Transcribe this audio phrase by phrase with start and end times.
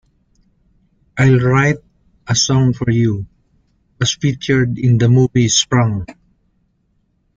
[1.15, 1.77] "I'll Write
[2.27, 3.27] a Song for You"
[3.99, 6.07] was featured in the movie "Sprung".